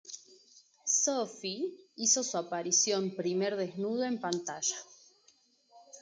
Sophie 1.03 1.69
hizo 1.95 2.23
su 2.23 2.35
aparición 2.35 3.11
primer 3.11 3.55
desnudo 3.55 4.03
en 4.03 4.19
pantalla. 4.19 4.75